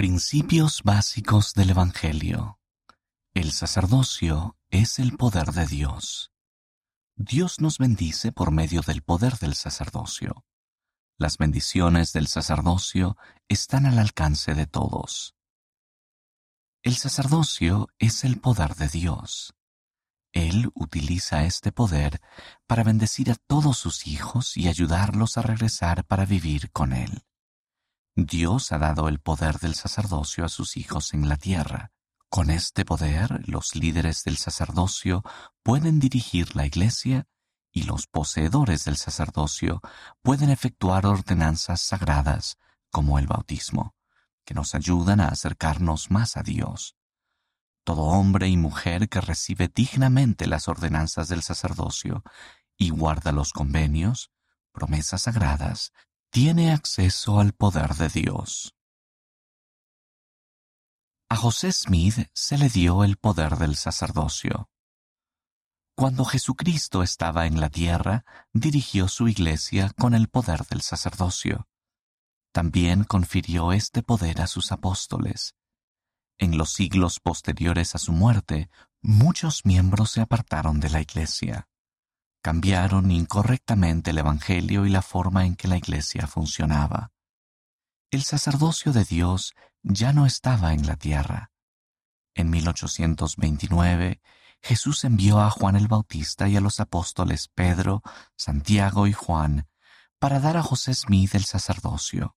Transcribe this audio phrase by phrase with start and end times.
[0.00, 2.58] Principios básicos del Evangelio.
[3.34, 6.32] El sacerdocio es el poder de Dios.
[7.16, 10.46] Dios nos bendice por medio del poder del sacerdocio.
[11.18, 15.34] Las bendiciones del sacerdocio están al alcance de todos.
[16.82, 19.54] El sacerdocio es el poder de Dios.
[20.32, 22.22] Él utiliza este poder
[22.66, 27.22] para bendecir a todos sus hijos y ayudarlos a regresar para vivir con Él.
[28.26, 31.92] Dios ha dado el poder del sacerdocio a sus hijos en la tierra.
[32.28, 35.22] Con este poder, los líderes del sacerdocio
[35.62, 37.26] pueden dirigir la iglesia
[37.72, 39.80] y los poseedores del sacerdocio
[40.22, 42.56] pueden efectuar ordenanzas sagradas
[42.90, 43.94] como el bautismo,
[44.44, 46.96] que nos ayudan a acercarnos más a Dios.
[47.84, 52.22] Todo hombre y mujer que recibe dignamente las ordenanzas del sacerdocio
[52.76, 54.30] y guarda los convenios,
[54.72, 55.92] promesas sagradas,
[56.30, 58.76] tiene acceso al poder de Dios.
[61.28, 64.70] A José Smith se le dio el poder del sacerdocio.
[65.96, 71.66] Cuando Jesucristo estaba en la tierra, dirigió su iglesia con el poder del sacerdocio.
[72.52, 75.56] También confirió este poder a sus apóstoles.
[76.38, 78.70] En los siglos posteriores a su muerte,
[79.02, 81.69] muchos miembros se apartaron de la iglesia.
[82.42, 87.12] Cambiaron incorrectamente el Evangelio y la forma en que la iglesia funcionaba.
[88.10, 91.52] El sacerdocio de Dios ya no estaba en la tierra.
[92.34, 94.20] En 1829,
[94.62, 98.02] Jesús envió a Juan el Bautista y a los apóstoles Pedro,
[98.36, 99.68] Santiago y Juan
[100.18, 102.36] para dar a José Smith el sacerdocio.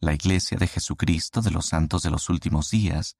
[0.00, 3.16] La Iglesia de Jesucristo de los Santos de los Últimos Días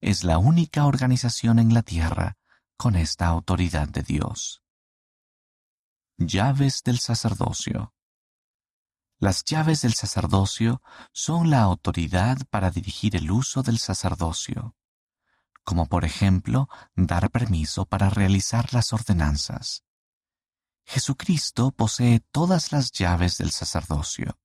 [0.00, 2.36] es la única organización en la tierra
[2.76, 4.62] con esta autoridad de Dios.
[6.18, 7.92] Llaves del sacerdocio.
[9.18, 10.80] Las llaves del sacerdocio
[11.12, 14.74] son la autoridad para dirigir el uso del sacerdocio,
[15.62, 19.84] como por ejemplo dar permiso para realizar las ordenanzas.
[20.86, 24.38] Jesucristo posee todas las llaves del sacerdocio.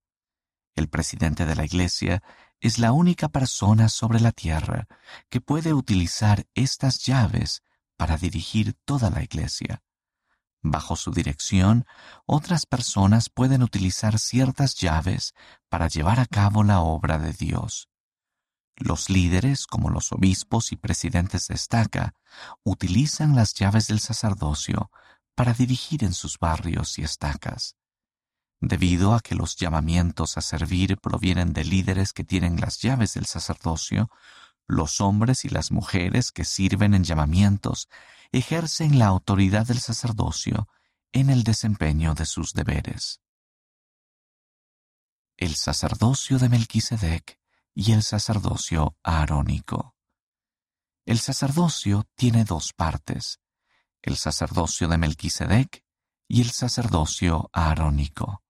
[0.75, 2.21] El presidente de la Iglesia
[2.59, 4.89] es la única persona sobre la tierra
[5.29, 7.63] que puede utilizar estas llaves
[7.95, 9.81] para dirigir toda la Iglesia.
[10.63, 11.85] Bajo su dirección,
[12.25, 15.33] otras personas pueden utilizar ciertas llaves
[15.69, 17.89] para llevar a cabo la obra de Dios.
[18.75, 22.13] Los líderes, como los obispos y presidentes de estaca,
[22.63, 24.91] utilizan las llaves del sacerdocio
[25.35, 27.75] para dirigir en sus barrios y estacas.
[28.59, 33.25] Debido a que los llamamientos a servir provienen de líderes que tienen las llaves del
[33.25, 34.11] sacerdocio,
[34.67, 37.89] los hombres y las mujeres que sirven en llamamientos
[38.31, 40.67] ejercen la autoridad del sacerdocio
[41.11, 43.21] en el desempeño de sus deberes.
[45.37, 47.39] El sacerdocio de Melquisedec
[47.73, 49.95] y el sacerdocio aarónico.
[51.05, 53.39] El sacerdocio tiene dos partes,
[54.01, 55.83] el sacerdocio de Melquisedec
[56.27, 58.43] y el sacerdocio aarónico.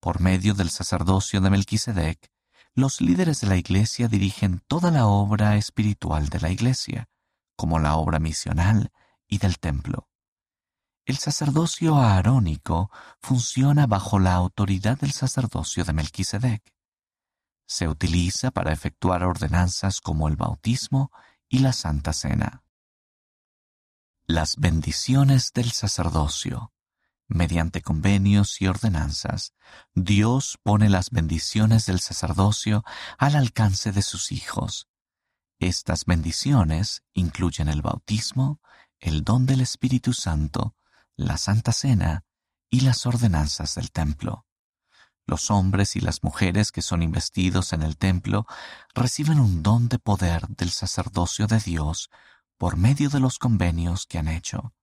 [0.00, 2.30] Por medio del sacerdocio de Melquisedec,
[2.74, 7.08] los líderes de la Iglesia dirigen toda la obra espiritual de la Iglesia,
[7.56, 8.92] como la obra misional
[9.26, 10.08] y del templo.
[11.06, 16.74] El sacerdocio aarónico funciona bajo la autoridad del sacerdocio de Melquisedec.
[17.66, 21.10] Se utiliza para efectuar ordenanzas como el bautismo
[21.48, 22.62] y la Santa Cena.
[24.26, 26.72] Las bendiciones del sacerdocio.
[27.26, 29.54] Mediante convenios y ordenanzas,
[29.94, 32.84] Dios pone las bendiciones del sacerdocio
[33.18, 34.88] al alcance de sus hijos.
[35.64, 38.60] Estas bendiciones incluyen el bautismo,
[39.00, 40.76] el don del Espíritu Santo,
[41.16, 42.26] la Santa Cena
[42.68, 44.44] y las ordenanzas del templo.
[45.24, 48.46] Los hombres y las mujeres que son investidos en el templo
[48.94, 52.10] reciben un don de poder del sacerdocio de Dios
[52.58, 54.74] por medio de los convenios que han hecho.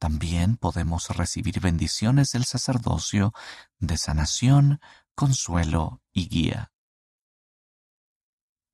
[0.00, 3.32] También podemos recibir bendiciones del sacerdocio
[3.78, 4.80] de sanación,
[5.14, 6.71] consuelo y guía.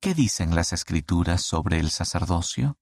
[0.01, 2.79] ¿Qué dicen las escrituras sobre el sacerdocio?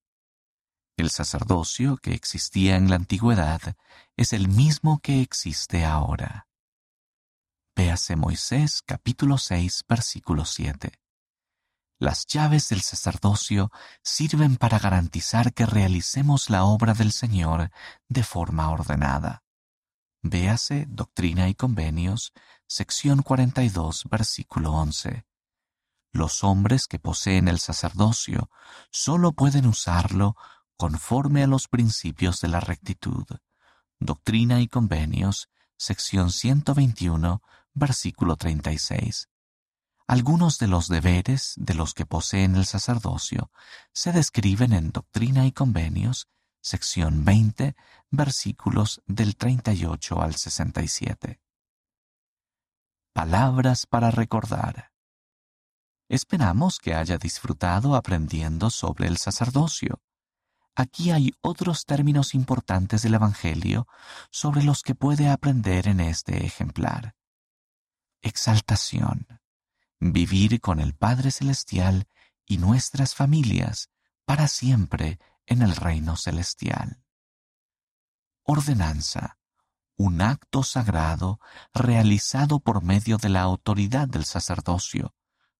[0.97, 3.75] El sacerdocio que existía en la antigüedad
[4.15, 6.47] es el mismo que existe ahora.
[7.75, 10.91] Véase Moisés capítulo 6 versículo 7.
[11.97, 13.71] Las llaves del sacerdocio
[14.03, 17.71] sirven para garantizar que realicemos la obra del Señor
[18.07, 19.43] de forma ordenada.
[20.21, 22.31] Véase Doctrina y Convenios,
[22.67, 25.25] sección 42, versículo 11.
[26.17, 28.49] Los hombres que poseen el sacerdocio
[28.89, 30.35] solo pueden usarlo
[30.75, 33.23] conforme a los principios de la rectitud.
[33.99, 35.47] Doctrina y Convenios,
[35.77, 37.43] sección 121,
[37.75, 39.29] versículo 36.
[40.07, 43.51] Algunos de los deberes de los que poseen el sacerdocio
[43.93, 46.27] se describen en Doctrina y Convenios,
[46.61, 47.75] sección 20,
[48.09, 51.39] versículos del 38 al 67.
[53.13, 54.96] Palabras para recordar.
[56.09, 60.01] Esperamos que haya disfrutado aprendiendo sobre el sacerdocio.
[60.75, 63.87] Aquí hay otros términos importantes del Evangelio
[64.31, 67.15] sobre los que puede aprender en este ejemplar.
[68.21, 69.27] Exaltación.
[69.99, 72.07] Vivir con el Padre Celestial
[72.45, 73.89] y nuestras familias
[74.25, 77.03] para siempre en el reino celestial.
[78.43, 79.39] Ordenanza.
[79.97, 81.39] Un acto sagrado
[81.73, 85.15] realizado por medio de la autoridad del sacerdocio,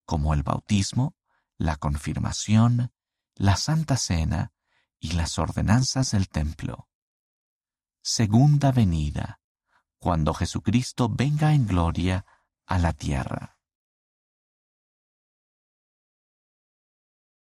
[0.08, 1.16] como el bautismo,
[1.58, 2.94] la confirmación,
[3.36, 4.54] la Santa Cena
[5.00, 6.88] y las ordenanzas del templo.
[8.02, 9.42] Segunda venida,
[10.00, 12.26] cuando Jesucristo venga en gloria
[12.66, 13.57] a la tierra.